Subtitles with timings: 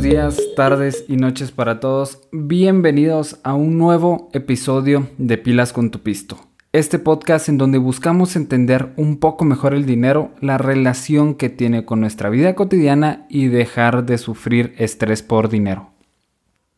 [0.00, 2.20] buenos días, tardes y noches para todos.
[2.32, 6.38] Bienvenidos a un nuevo episodio de Pilas con tu Pisto.
[6.72, 11.84] Este podcast en donde buscamos entender un poco mejor el dinero, la relación que tiene
[11.84, 15.90] con nuestra vida cotidiana y dejar de sufrir estrés por dinero.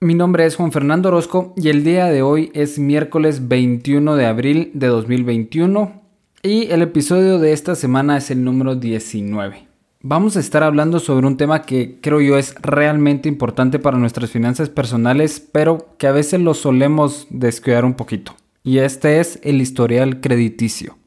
[0.01, 4.27] Mi nombre es Juan Fernando Orozco y el día de hoy es miércoles 21 de
[4.27, 5.93] abril de 2021
[6.43, 9.72] y el episodio de esta semana es el número 19
[10.03, 14.31] vamos a estar hablando sobre un tema que creo yo es realmente importante para nuestras
[14.31, 18.35] finanzas personales, pero que a veces lo solemos descuidar un poquito.
[18.63, 20.99] Y este es el historial crediticio.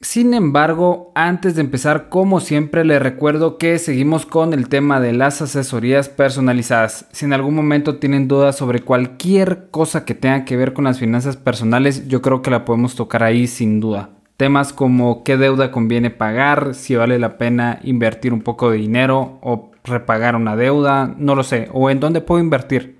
[0.00, 5.14] Sin embargo, antes de empezar, como siempre, le recuerdo que seguimos con el tema de
[5.14, 7.06] las asesorías personalizadas.
[7.12, 10.98] Si en algún momento tienen dudas sobre cualquier cosa que tenga que ver con las
[10.98, 14.10] finanzas personales, yo creo que la podemos tocar ahí sin duda.
[14.36, 19.38] Temas como qué deuda conviene pagar, si vale la pena invertir un poco de dinero
[19.42, 22.98] o repagar una deuda, no lo sé, o en dónde puedo invertir.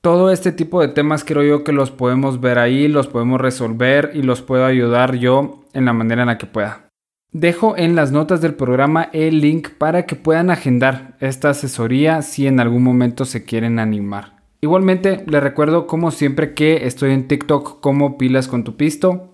[0.00, 4.10] Todo este tipo de temas creo yo que los podemos ver ahí, los podemos resolver
[4.14, 6.88] y los puedo ayudar yo en la manera en la que pueda.
[7.32, 12.46] Dejo en las notas del programa el link para que puedan agendar esta asesoría si
[12.46, 14.36] en algún momento se quieren animar.
[14.60, 19.33] Igualmente les recuerdo como siempre que estoy en TikTok como pilas con tu pisto.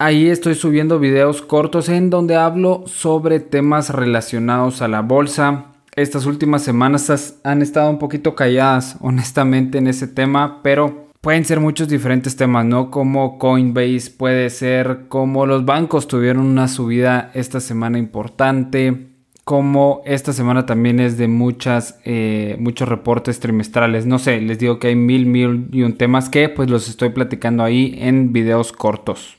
[0.00, 5.72] Ahí estoy subiendo videos cortos en donde hablo sobre temas relacionados a la bolsa.
[5.96, 11.58] Estas últimas semanas han estado un poquito calladas, honestamente, en ese tema, pero pueden ser
[11.58, 12.92] muchos diferentes temas, ¿no?
[12.92, 19.08] Como Coinbase, puede ser como los bancos tuvieron una subida esta semana importante,
[19.42, 24.06] como esta semana también es de muchas, eh, muchos reportes trimestrales.
[24.06, 27.08] No sé, les digo que hay mil, mil y un temas que pues los estoy
[27.08, 29.37] platicando ahí en videos cortos.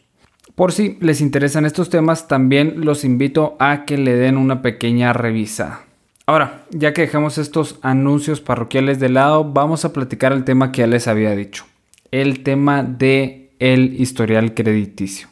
[0.60, 5.14] Por si les interesan estos temas, también los invito a que le den una pequeña
[5.14, 5.86] revisa.
[6.26, 10.80] Ahora, ya que dejamos estos anuncios parroquiales de lado, vamos a platicar el tema que
[10.80, 11.64] ya les había dicho.
[12.12, 15.30] El tema de el historial crediticio.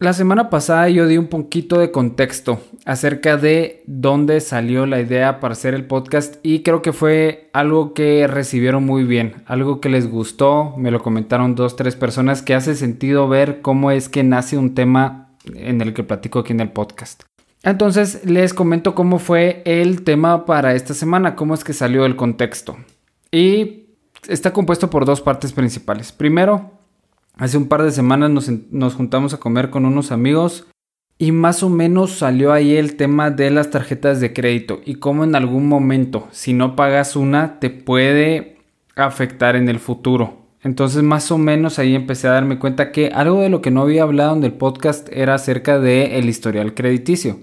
[0.00, 5.40] La semana pasada yo di un poquito de contexto acerca de dónde salió la idea
[5.40, 9.90] para hacer el podcast y creo que fue algo que recibieron muy bien, algo que
[9.90, 14.24] les gustó, me lo comentaron dos, tres personas que hace sentido ver cómo es que
[14.24, 17.24] nace un tema en el que platico aquí en el podcast.
[17.62, 22.16] Entonces les comento cómo fue el tema para esta semana, cómo es que salió el
[22.16, 22.78] contexto.
[23.30, 23.90] Y
[24.26, 26.10] está compuesto por dos partes principales.
[26.10, 26.79] Primero,
[27.40, 28.30] Hace un par de semanas
[28.70, 30.66] nos, juntamos a comer con unos amigos
[31.16, 35.24] y más o menos salió ahí el tema de las tarjetas de crédito y cómo
[35.24, 38.58] en algún momento, si no pagas una, te puede
[38.94, 40.36] afectar en el futuro.
[40.62, 43.80] Entonces más o menos ahí empecé a darme cuenta que algo de lo que no
[43.80, 47.38] había hablado en el podcast era acerca del el historial crediticio.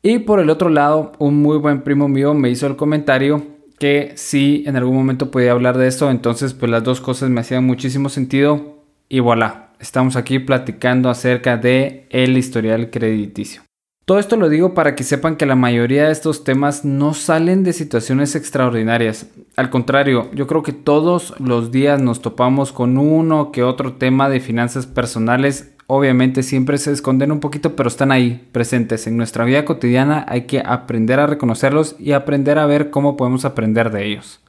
[0.00, 3.42] Y por el otro lado, un muy buen primo mío me hizo el comentario
[3.78, 7.42] que si en algún momento podía hablar de esto, entonces pues las dos cosas me
[7.42, 8.75] hacían muchísimo sentido
[9.08, 13.62] y voilà, estamos aquí platicando acerca de el historial crediticio.
[14.06, 17.64] Todo esto lo digo para que sepan que la mayoría de estos temas no salen
[17.64, 19.26] de situaciones extraordinarias.
[19.56, 24.28] Al contrario, yo creo que todos los días nos topamos con uno que otro tema
[24.28, 25.74] de finanzas personales.
[25.88, 29.08] Obviamente siempre se esconden un poquito, pero están ahí presentes.
[29.08, 33.44] En nuestra vida cotidiana hay que aprender a reconocerlos y aprender a ver cómo podemos
[33.44, 34.40] aprender de ellos.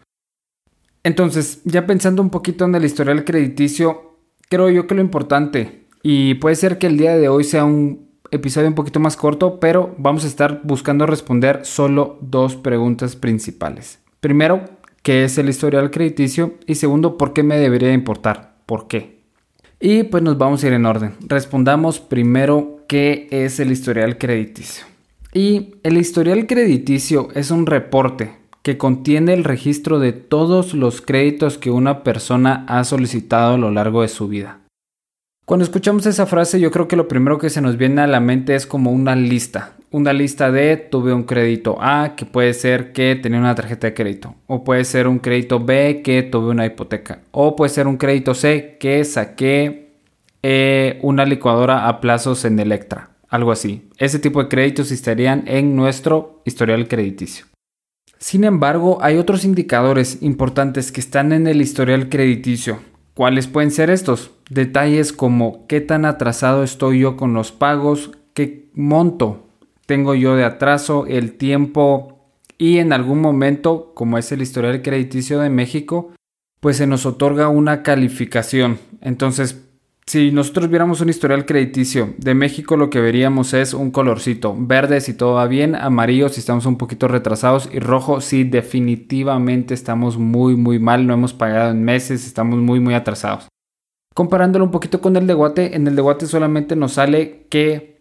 [1.04, 4.07] Entonces, ya pensando un poquito en el historial crediticio,
[4.50, 8.08] creo yo que lo importante, y puede ser que el día de hoy sea un
[8.32, 14.00] episodio un poquito más corto, pero vamos a estar buscando responder solo dos preguntas principales.
[14.20, 14.66] Primero,
[15.04, 16.56] ¿qué es el historial crediticio?
[16.66, 18.56] Y segundo, ¿por qué me debería importar?
[18.66, 19.18] ¿Por qué?
[19.80, 21.14] Y pues nos vamos a ir en orden.
[21.22, 24.86] Respondamos primero qué es el historial crediticio.
[25.34, 31.58] Y el historial crediticio es un reporte que contiene el registro de todos los créditos
[31.58, 34.60] que una persona ha solicitado a lo largo de su vida.
[35.46, 38.20] Cuando escuchamos esa frase yo creo que lo primero que se nos viene a la
[38.20, 39.78] mente es como una lista.
[39.90, 43.94] Una lista de tuve un crédito A que puede ser que tenía una tarjeta de
[43.94, 44.36] crédito.
[44.48, 47.22] O puede ser un crédito B que tuve una hipoteca.
[47.32, 49.94] O puede ser un crédito C que saqué
[50.44, 53.12] eh, una licuadora a plazos en Electra.
[53.30, 53.88] Algo así.
[53.98, 57.46] Ese tipo de créditos estarían en nuestro historial crediticio.
[58.20, 62.80] Sin embargo, hay otros indicadores importantes que están en el historial crediticio.
[63.14, 64.32] ¿Cuáles pueden ser estos?
[64.50, 69.48] Detalles como qué tan atrasado estoy yo con los pagos, qué monto
[69.88, 72.18] tengo yo de atraso, el tiempo
[72.58, 76.12] y en algún momento, como es el historial crediticio de México,
[76.60, 78.80] pues se nos otorga una calificación.
[79.02, 79.64] Entonces,
[80.10, 85.02] Si nosotros viéramos un historial crediticio de México, lo que veríamos es un colorcito verde
[85.02, 90.18] si todo va bien, amarillo si estamos un poquito retrasados y rojo si definitivamente estamos
[90.18, 93.50] muy muy mal, no hemos pagado en meses, estamos muy muy atrasados.
[94.14, 98.00] Comparándolo un poquito con el de Guate, en el de Guate solamente nos sale qué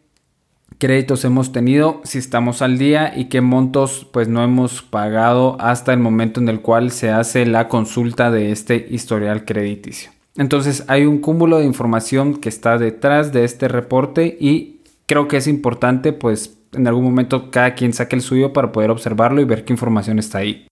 [0.79, 5.93] créditos hemos tenido, si estamos al día y qué montos pues no hemos pagado hasta
[5.93, 10.16] el momento en el cual se hace la consulta de este historial crediticio.
[10.37, 15.39] Entonces hay un cúmulo de información que está detrás de este reporte y creo que
[15.39, 19.45] es importante pues en algún momento cada quien saque el suyo para poder observarlo y
[19.45, 20.67] ver qué información está ahí.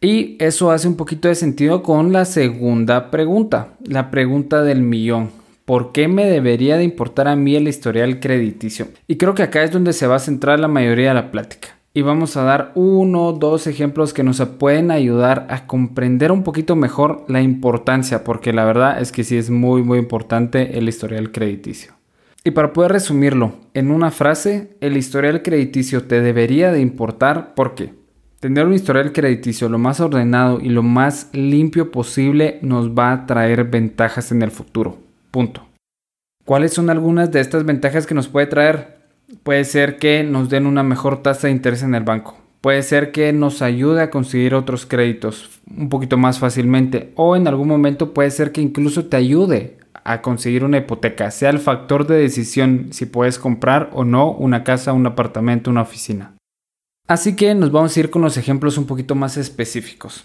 [0.00, 5.30] Y eso hace un poquito de sentido con la segunda pregunta, la pregunta del millón.
[5.64, 8.88] ¿Por qué me debería de importar a mí el historial crediticio?
[9.08, 11.73] Y creo que acá es donde se va a centrar la mayoría de la plática
[11.96, 16.42] y vamos a dar uno o dos ejemplos que nos pueden ayudar a comprender un
[16.42, 20.88] poquito mejor la importancia, porque la verdad es que sí es muy muy importante el
[20.88, 21.92] historial crediticio.
[22.42, 27.94] Y para poder resumirlo en una frase, el historial crediticio te debería de importar porque
[28.40, 33.26] tener un historial crediticio lo más ordenado y lo más limpio posible nos va a
[33.26, 34.98] traer ventajas en el futuro.
[35.30, 35.62] Punto.
[36.44, 39.03] ¿Cuáles son algunas de estas ventajas que nos puede traer?
[39.42, 42.38] Puede ser que nos den una mejor tasa de interés en el banco.
[42.60, 47.12] Puede ser que nos ayude a conseguir otros créditos un poquito más fácilmente.
[47.14, 51.30] O en algún momento puede ser que incluso te ayude a conseguir una hipoteca.
[51.30, 55.82] Sea el factor de decisión si puedes comprar o no una casa, un apartamento, una
[55.82, 56.34] oficina.
[57.06, 60.24] Así que nos vamos a ir con los ejemplos un poquito más específicos.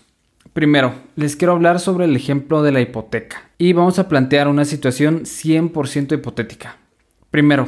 [0.54, 4.66] Primero, les quiero hablar sobre el ejemplo de la hipoteca y vamos a plantear una
[4.66, 6.78] situación 100% hipotética.
[7.32, 7.68] Primero,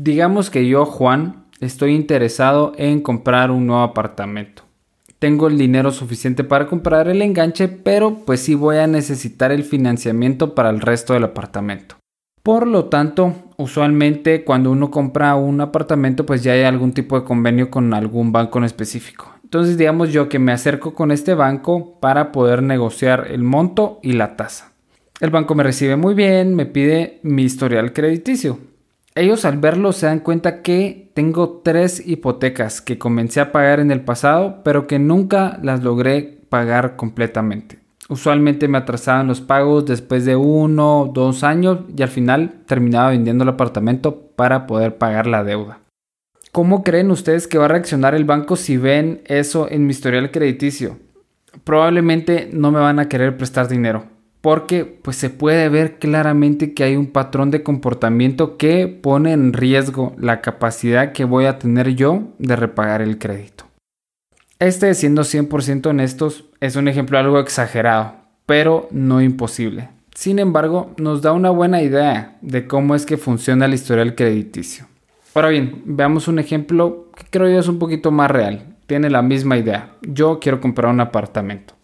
[0.00, 4.62] Digamos que yo, Juan, estoy interesado en comprar un nuevo apartamento.
[5.18, 9.64] Tengo el dinero suficiente para comprar el enganche, pero pues sí voy a necesitar el
[9.64, 11.96] financiamiento para el resto del apartamento.
[12.44, 17.26] Por lo tanto, usualmente cuando uno compra un apartamento, pues ya hay algún tipo de
[17.26, 19.34] convenio con algún banco en específico.
[19.42, 24.12] Entonces, digamos yo que me acerco con este banco para poder negociar el monto y
[24.12, 24.70] la tasa.
[25.18, 28.60] El banco me recibe muy bien, me pide mi historial crediticio.
[29.18, 33.90] Ellos al verlo se dan cuenta que tengo tres hipotecas que comencé a pagar en
[33.90, 37.80] el pasado, pero que nunca las logré pagar completamente.
[38.08, 43.10] Usualmente me atrasaban los pagos después de uno o dos años y al final terminaba
[43.10, 45.80] vendiendo el apartamento para poder pagar la deuda.
[46.52, 50.30] ¿Cómo creen ustedes que va a reaccionar el banco si ven eso en mi historial
[50.30, 50.96] crediticio?
[51.64, 54.04] Probablemente no me van a querer prestar dinero
[54.40, 59.52] porque pues se puede ver claramente que hay un patrón de comportamiento que pone en
[59.52, 63.64] riesgo la capacidad que voy a tener yo de repagar el crédito.
[64.58, 69.90] Este, siendo 100% honestos, es un ejemplo algo exagerado, pero no imposible.
[70.14, 74.86] Sin embargo, nos da una buena idea de cómo es que funciona el historial crediticio.
[75.34, 78.76] Ahora bien, veamos un ejemplo que creo yo es un poquito más real.
[78.86, 79.92] Tiene la misma idea.
[80.02, 81.77] Yo quiero comprar un apartamento.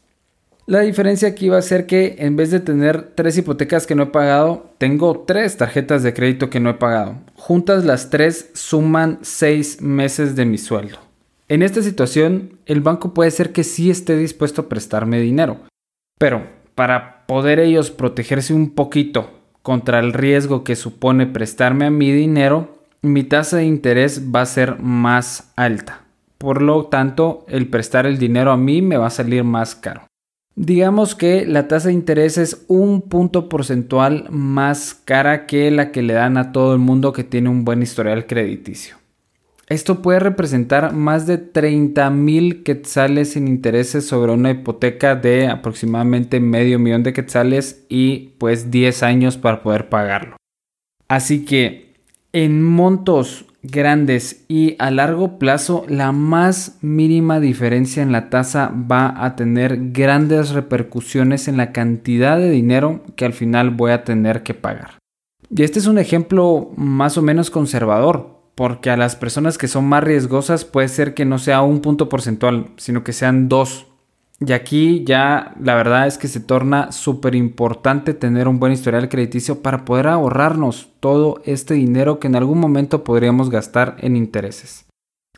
[0.67, 4.05] La diferencia aquí va a ser que en vez de tener tres hipotecas que no
[4.05, 7.17] he pagado, tengo tres tarjetas de crédito que no he pagado.
[7.35, 10.99] Juntas las tres suman seis meses de mi sueldo.
[11.49, 15.59] En esta situación, el banco puede ser que sí esté dispuesto a prestarme dinero,
[16.19, 22.11] pero para poder ellos protegerse un poquito contra el riesgo que supone prestarme a mi
[22.11, 26.05] dinero, mi tasa de interés va a ser más alta.
[26.39, 30.07] Por lo tanto, el prestar el dinero a mí me va a salir más caro.
[30.57, 36.03] Digamos que la tasa de interés es un punto porcentual más cara que la que
[36.03, 38.97] le dan a todo el mundo que tiene un buen historial crediticio.
[39.69, 46.39] Esto puede representar más de 30 mil quetzales en intereses sobre una hipoteca de aproximadamente
[46.39, 50.37] medio millón de quetzales y pues 10 años para poder pagarlo.
[51.09, 51.95] Así que
[52.33, 59.25] en montos grandes y a largo plazo la más mínima diferencia en la tasa va
[59.25, 64.43] a tener grandes repercusiones en la cantidad de dinero que al final voy a tener
[64.43, 64.99] que pagar.
[65.51, 69.87] Y este es un ejemplo más o menos conservador, porque a las personas que son
[69.87, 73.87] más riesgosas puede ser que no sea un punto porcentual, sino que sean dos
[74.41, 79.09] y aquí ya la verdad es que se torna súper importante tener un buen historial
[79.09, 84.87] crediticio para poder ahorrarnos todo este dinero que en algún momento podríamos gastar en intereses.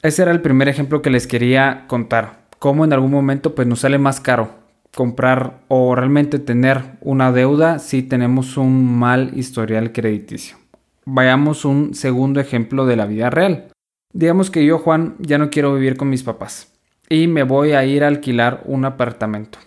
[0.03, 2.47] Ese era el primer ejemplo que les quería contar.
[2.59, 7.79] Cómo en algún momento pues nos sale más caro comprar o realmente tener una deuda
[7.79, 10.57] si tenemos un mal historial crediticio.
[11.05, 13.69] Vayamos un segundo ejemplo de la vida real.
[14.15, 16.76] Digamos que yo, Juan, ya no quiero vivir con mis papás
[17.09, 19.59] y me voy a ir a alquilar un apartamento.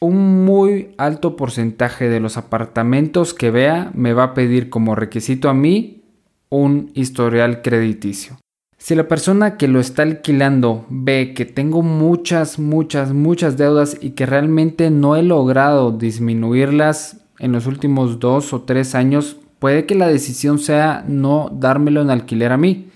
[0.00, 5.48] un muy alto porcentaje de los apartamentos que vea me va a pedir como requisito
[5.48, 6.02] a mí
[6.50, 8.36] un historial crediticio.
[8.76, 14.10] Si la persona que lo está alquilando ve que tengo muchas, muchas, muchas deudas y
[14.10, 19.94] que realmente no he logrado disminuirlas en los últimos dos o tres años, puede que
[19.94, 22.90] la decisión sea no dármelo en alquiler a mí.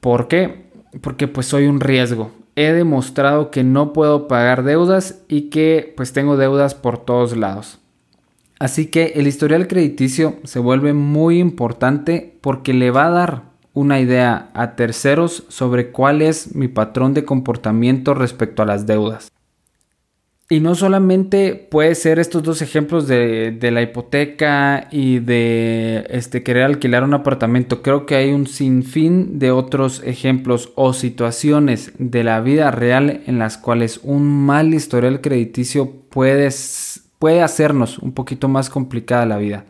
[0.00, 0.70] ¿Por qué?
[1.02, 2.32] Porque pues soy un riesgo.
[2.56, 7.78] He demostrado que no puedo pagar deudas y que pues tengo deudas por todos lados.
[8.58, 13.42] Así que el historial crediticio se vuelve muy importante porque le va a dar
[13.72, 19.30] una idea a terceros sobre cuál es mi patrón de comportamiento respecto a las deudas.
[20.52, 26.64] Y no solamente puede ser estos dos ejemplos de, la hipoteca y de este, querer
[26.64, 27.82] alquilar un apartamento.
[27.82, 33.38] Creo que hay un sinfín de otros ejemplos o situaciones de la vida real en
[33.38, 36.48] las cuales un mal historial crediticio puede,
[37.20, 39.66] puede hacernos un poquito más complicada la vida.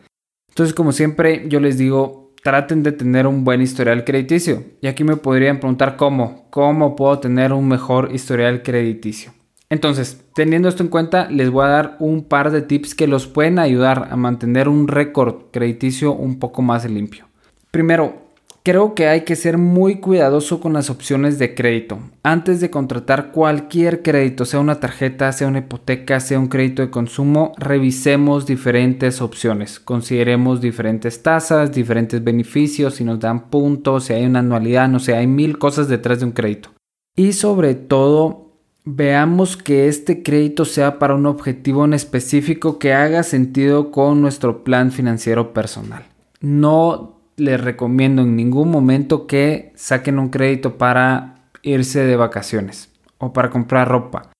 [0.49, 4.63] Entonces, como siempre, yo les digo, traten de tener un buen historial crediticio.
[4.81, 9.31] Y aquí me podrían preguntar cómo, cómo puedo tener un mejor historial crediticio.
[9.71, 13.25] Entonces, teniendo esto en cuenta, les voy a dar un par de tips que los
[13.25, 17.25] pueden ayudar a mantener un récord crediticio un poco más limpio.
[17.71, 18.31] Primero,
[18.63, 21.97] Creo que hay que ser muy cuidadoso con las opciones de crédito.
[22.21, 26.91] Antes de contratar cualquier crédito, sea una tarjeta, sea una hipoteca, sea un crédito de
[26.91, 29.79] consumo, revisemos diferentes opciones.
[29.79, 35.15] Consideremos diferentes tasas, diferentes beneficios, si nos dan puntos, si hay una anualidad, no sé,
[35.15, 36.69] hay mil cosas detrás de un crédito.
[37.15, 38.50] Y sobre todo,
[38.83, 44.63] veamos que este crédito sea para un objetivo en específico que haga sentido con nuestro
[44.63, 46.05] plan financiero personal.
[46.39, 53.33] No les recomiendo en ningún momento que saquen un crédito para irse de vacaciones o
[53.33, 54.31] para comprar ropa.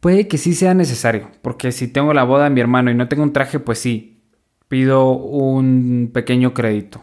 [0.00, 3.08] Puede que sí sea necesario, porque si tengo la boda de mi hermano y no
[3.08, 4.20] tengo un traje, pues sí,
[4.68, 7.00] pido un pequeño crédito.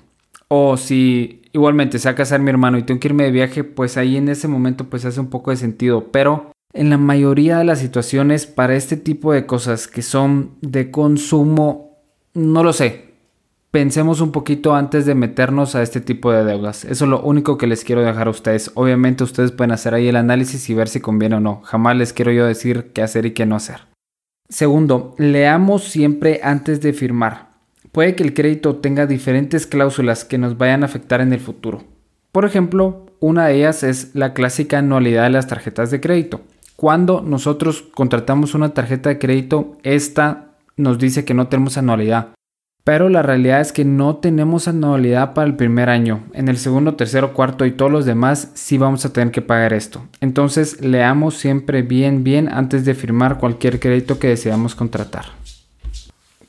[0.48, 3.64] O si igualmente se va a casar mi hermano y tengo que irme de viaje,
[3.64, 6.12] pues ahí en ese momento pues hace un poco de sentido.
[6.12, 10.92] Pero en la mayoría de las situaciones para este tipo de cosas que son de
[10.92, 12.00] consumo,
[12.34, 13.12] no lo sé,
[13.72, 16.86] pensemos un poquito antes de meternos a este tipo de deudas.
[16.86, 18.72] Eso es lo único que les quiero dejar a ustedes.
[18.76, 21.62] Obviamente ustedes pueden hacer ahí el análisis y ver si conviene o no.
[21.64, 23.88] Jamás les quiero yo decir qué hacer y qué no hacer.
[24.50, 27.52] Segundo, leamos siempre antes de firmar.
[27.92, 31.84] Puede que el crédito tenga diferentes cláusulas que nos vayan a afectar en el futuro.
[32.32, 36.42] Por ejemplo, una de ellas es la clásica anualidad de las tarjetas de crédito.
[36.76, 42.30] Cuando nosotros contratamos una tarjeta de crédito, esta nos dice que no tenemos anualidad.
[42.84, 46.24] Pero la realidad es que no tenemos anualidad para el primer año.
[46.34, 49.72] En el segundo, tercero, cuarto y todos los demás sí vamos a tener que pagar
[49.74, 50.02] esto.
[50.20, 55.26] Entonces leamos siempre bien, bien antes de firmar cualquier crédito que deseamos contratar.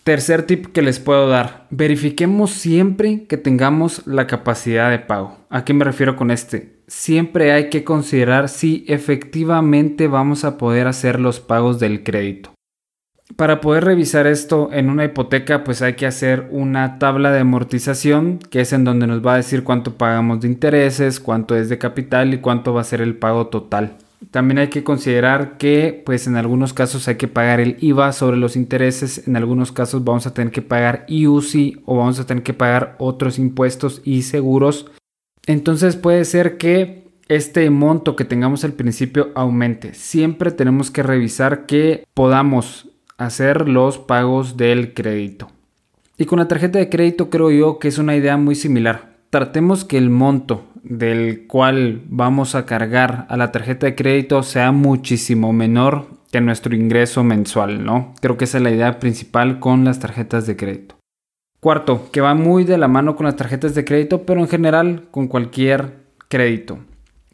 [0.04, 1.66] Tercer tip que les puedo dar.
[1.70, 5.36] Verifiquemos siempre que tengamos la capacidad de pago.
[5.50, 6.71] ¿A qué me refiero con este?
[6.86, 12.52] Siempre hay que considerar si efectivamente vamos a poder hacer los pagos del crédito.
[13.36, 18.38] Para poder revisar esto en una hipoteca, pues hay que hacer una tabla de amortización,
[18.38, 21.78] que es en donde nos va a decir cuánto pagamos de intereses, cuánto es de
[21.78, 23.96] capital y cuánto va a ser el pago total.
[24.30, 28.36] También hay que considerar que, pues en algunos casos hay que pagar el IVA sobre
[28.36, 32.42] los intereses, en algunos casos vamos a tener que pagar IUCI o vamos a tener
[32.42, 34.90] que pagar otros impuestos y seguros.
[35.46, 39.94] Entonces puede ser que este monto que tengamos al principio aumente.
[39.94, 45.48] Siempre tenemos que revisar que podamos hacer los pagos del crédito.
[46.18, 49.16] Y con la tarjeta de crédito creo yo que es una idea muy similar.
[49.30, 54.72] Tratemos que el monto del cual vamos a cargar a la tarjeta de crédito sea
[54.72, 58.14] muchísimo menor que nuestro ingreso mensual, ¿no?
[58.20, 60.96] Creo que esa es la idea principal con las tarjetas de crédito.
[61.62, 65.06] Cuarto, que va muy de la mano con las tarjetas de crédito, pero en general
[65.10, 66.80] con cualquier crédito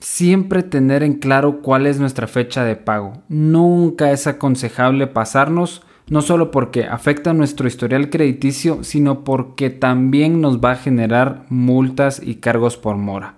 [0.01, 3.23] siempre tener en claro cuál es nuestra fecha de pago.
[3.29, 10.59] Nunca es aconsejable pasarnos, no solo porque afecta nuestro historial crediticio, sino porque también nos
[10.59, 13.37] va a generar multas y cargos por mora.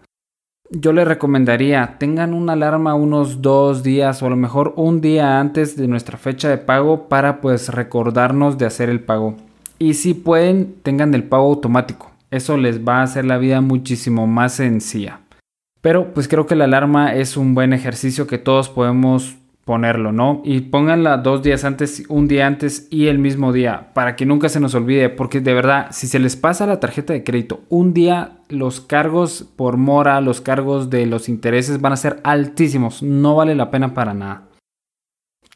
[0.72, 5.40] Yo les recomendaría tengan una alarma unos dos días o a lo mejor un día
[5.40, 9.36] antes de nuestra fecha de pago para pues recordarnos de hacer el pago.
[9.82, 12.10] Y si pueden, tengan el pago automático.
[12.30, 15.20] Eso les va a hacer la vida muchísimo más sencilla.
[15.80, 20.42] Pero pues creo que la alarma es un buen ejercicio que todos podemos ponerlo, ¿no?
[20.44, 24.50] Y pónganla dos días antes, un día antes y el mismo día, para que nunca
[24.50, 27.94] se nos olvide, porque de verdad, si se les pasa la tarjeta de crédito un
[27.94, 33.36] día, los cargos por mora, los cargos de los intereses van a ser altísimos, no
[33.36, 34.48] vale la pena para nada.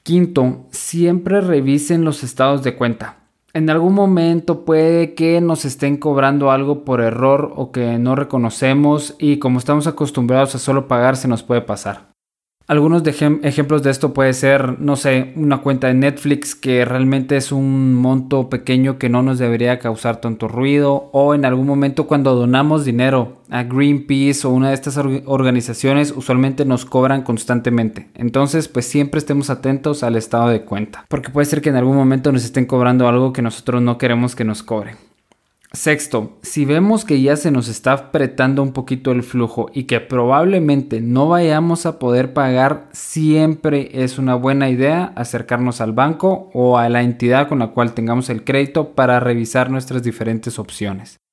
[0.02, 3.23] Quinto, siempre revisen los estados de cuenta.
[3.56, 9.14] En algún momento puede que nos estén cobrando algo por error o que no reconocemos
[9.20, 12.13] y como estamos acostumbrados a solo pagar se nos puede pasar.
[12.66, 17.52] Algunos ejemplos de esto puede ser, no sé, una cuenta de Netflix que realmente es
[17.52, 22.34] un monto pequeño que no nos debería causar tanto ruido o en algún momento cuando
[22.34, 28.08] donamos dinero a Greenpeace o una de estas organizaciones usualmente nos cobran constantemente.
[28.14, 31.96] Entonces pues siempre estemos atentos al estado de cuenta porque puede ser que en algún
[31.96, 34.96] momento nos estén cobrando algo que nosotros no queremos que nos cobren.
[35.74, 39.98] Sexto, si vemos que ya se nos está apretando un poquito el flujo y que
[39.98, 46.78] probablemente no vayamos a poder pagar, siempre es una buena idea acercarnos al banco o
[46.78, 51.23] a la entidad con la cual tengamos el crédito para revisar nuestras diferentes opciones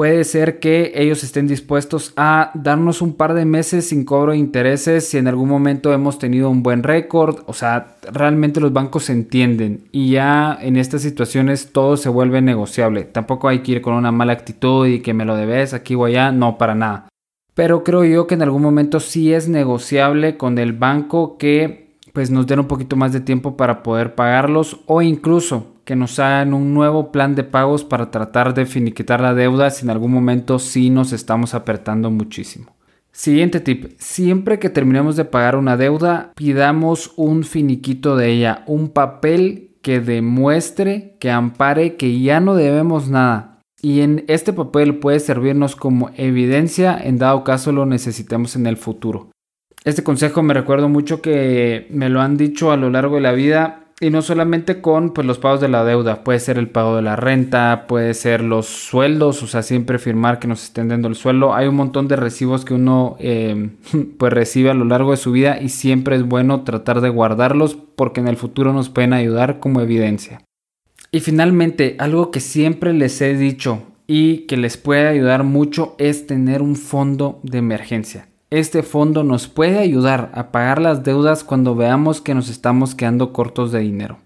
[0.00, 4.38] puede ser que ellos estén dispuestos a darnos un par de meses sin cobro de
[4.38, 7.40] intereses si en algún momento hemos tenido un buen récord.
[7.44, 12.40] O sea, realmente los bancos se entienden y ya en estas situaciones todo se vuelve
[12.40, 13.04] negociable.
[13.04, 16.06] Tampoco hay que ir con una mala actitud y que me lo debes aquí o
[16.06, 17.10] allá, no para nada.
[17.52, 22.30] Pero creo yo que en algún momento sí es negociable con el banco que pues
[22.30, 26.54] nos den un poquito más de tiempo para poder pagarlos o incluso que nos hagan
[26.54, 30.58] un nuevo plan de pagos para tratar de finiquitar la deuda si en algún momento
[30.58, 32.76] sí nos estamos apretando muchísimo.
[33.12, 38.90] Siguiente tip, siempre que terminemos de pagar una deuda, pidamos un finiquito de ella, un
[38.90, 43.58] papel que demuestre, que ampare que ya no debemos nada.
[43.82, 48.76] Y en este papel puede servirnos como evidencia en dado caso lo necesitemos en el
[48.76, 49.30] futuro.
[49.84, 53.32] Este consejo me recuerdo mucho que me lo han dicho a lo largo de la
[53.32, 56.96] vida y no solamente con pues, los pagos de la deuda, puede ser el pago
[56.96, 61.06] de la renta, puede ser los sueldos, o sea, siempre firmar que nos estén dando
[61.06, 61.54] el sueldo.
[61.54, 63.68] Hay un montón de recibos que uno eh,
[64.18, 67.76] pues recibe a lo largo de su vida y siempre es bueno tratar de guardarlos
[67.94, 70.40] porque en el futuro nos pueden ayudar como evidencia.
[71.12, 76.26] Y finalmente, algo que siempre les he dicho y que les puede ayudar mucho es
[76.26, 78.29] tener un fondo de emergencia.
[78.50, 83.32] Este fondo nos puede ayudar a pagar las deudas cuando veamos que nos estamos quedando
[83.32, 84.18] cortos de dinero.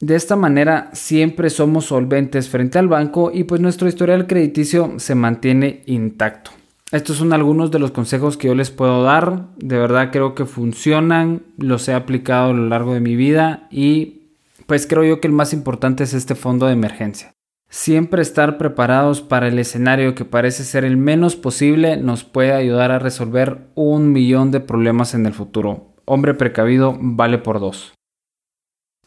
[0.00, 5.14] De esta manera siempre somos solventes frente al banco y pues nuestro historial crediticio se
[5.14, 6.52] mantiene intacto.
[6.90, 9.48] Estos son algunos de los consejos que yo les puedo dar.
[9.58, 14.22] De verdad creo que funcionan, los he aplicado a lo largo de mi vida y
[14.66, 17.34] pues creo yo que el más importante es este fondo de emergencia.
[17.72, 22.90] Siempre estar preparados para el escenario que parece ser el menos posible nos puede ayudar
[22.90, 25.94] a resolver un millón de problemas en el futuro.
[26.04, 27.94] Hombre precavido vale por dos.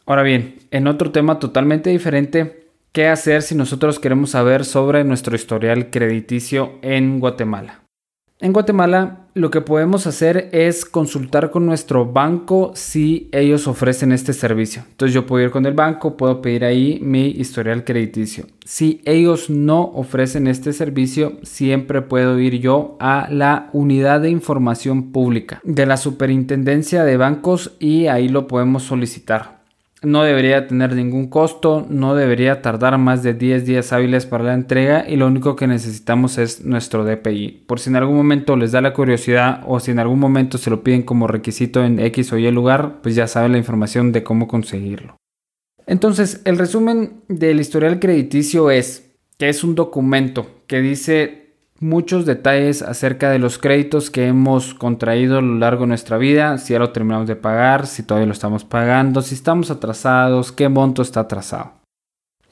[0.05, 5.35] Ahora bien, en otro tema totalmente diferente, ¿qué hacer si nosotros queremos saber sobre nuestro
[5.35, 7.82] historial crediticio en Guatemala?
[8.43, 14.33] En Guatemala lo que podemos hacer es consultar con nuestro banco si ellos ofrecen este
[14.33, 14.83] servicio.
[14.89, 18.45] Entonces yo puedo ir con el banco, puedo pedir ahí mi historial crediticio.
[18.65, 25.13] Si ellos no ofrecen este servicio, siempre puedo ir yo a la unidad de información
[25.13, 29.62] pública de la superintendencia de bancos y ahí lo podemos solicitar
[30.03, 34.53] no debería tener ningún costo, no debería tardar más de 10 días hábiles para la
[34.53, 37.63] entrega y lo único que necesitamos es nuestro DPI.
[37.67, 40.69] Por si en algún momento les da la curiosidad o si en algún momento se
[40.69, 44.23] lo piden como requisito en X o Y lugar, pues ya saben la información de
[44.23, 45.15] cómo conseguirlo.
[45.85, 51.42] Entonces, el resumen del historial crediticio es que es un documento que dice
[51.79, 56.57] muchos detalles acerca de los créditos que hemos contraído a lo largo de nuestra vida,
[56.57, 60.69] si ya lo terminamos de pagar, si todavía lo estamos pagando, si estamos atrasados, qué
[60.69, 61.73] monto está atrasado.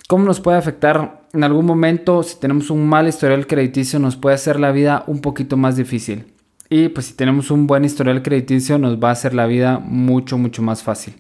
[0.08, 4.36] ¿Cómo nos puede afectar en algún momento si tenemos un mal historial crediticio nos puede
[4.36, 6.26] hacer la vida un poquito más difícil?
[6.70, 10.38] Y pues si tenemos un buen historial crediticio nos va a hacer la vida mucho
[10.38, 11.16] mucho más fácil.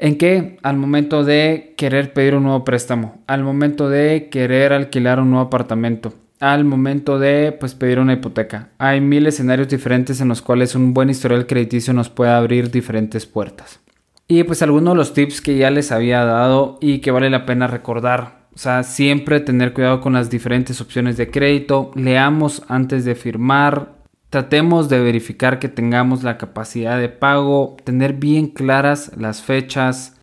[0.00, 0.58] ¿En qué?
[0.64, 5.46] Al momento de querer pedir un nuevo préstamo, al momento de querer alquilar un nuevo
[5.46, 8.70] apartamento, al momento de pues, pedir una hipoteca.
[8.78, 13.26] Hay mil escenarios diferentes en los cuales un buen historial crediticio nos puede abrir diferentes
[13.26, 13.78] puertas.
[14.26, 17.46] Y pues algunos de los tips que ya les había dado y que vale la
[17.46, 18.48] pena recordar.
[18.54, 21.92] O sea, siempre tener cuidado con las diferentes opciones de crédito.
[21.94, 23.92] Leamos antes de firmar.
[24.28, 27.76] Tratemos de verificar que tengamos la capacidad de pago.
[27.84, 30.20] Tener bien claras las fechas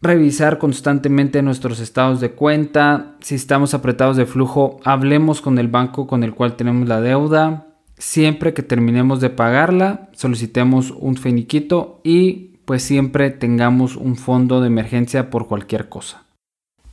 [0.00, 6.06] revisar constantemente nuestros estados de cuenta, si estamos apretados de flujo, hablemos con el banco
[6.06, 12.58] con el cual tenemos la deuda, siempre que terminemos de pagarla, solicitemos un finiquito y
[12.64, 16.24] pues siempre tengamos un fondo de emergencia por cualquier cosa.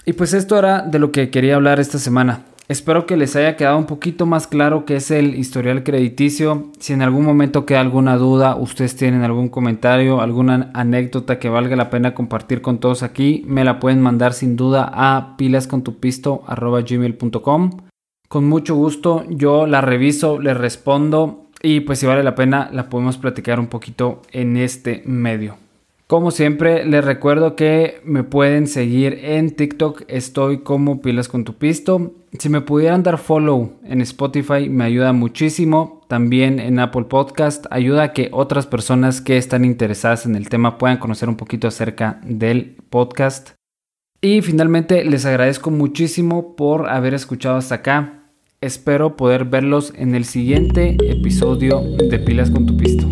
[0.05, 2.45] Y pues esto era de lo que quería hablar esta semana.
[2.67, 6.71] Espero que les haya quedado un poquito más claro qué es el historial crediticio.
[6.79, 11.75] Si en algún momento queda alguna duda, ustedes tienen algún comentario, alguna anécdota que valga
[11.75, 17.69] la pena compartir con todos aquí, me la pueden mandar sin duda a pilascontupisto.gmail.com.
[18.27, 22.89] Con mucho gusto yo la reviso, les respondo y pues si vale la pena la
[22.89, 25.64] podemos platicar un poquito en este medio.
[26.07, 31.55] Como siempre, les recuerdo que me pueden seguir en TikTok, estoy como pilas con tu
[31.55, 32.13] pisto.
[32.37, 36.05] Si me pudieran dar follow en Spotify me ayuda muchísimo.
[36.07, 40.77] También en Apple Podcast ayuda a que otras personas que están interesadas en el tema
[40.77, 43.53] puedan conocer un poquito acerca del podcast.
[44.21, 48.29] Y finalmente les agradezco muchísimo por haber escuchado hasta acá.
[48.61, 53.07] Espero poder verlos en el siguiente episodio de Pilas con tu Pisto.